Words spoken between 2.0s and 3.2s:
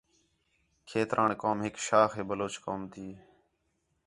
ہے بلوچ قوم تی